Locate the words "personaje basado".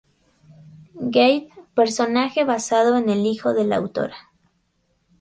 1.75-2.97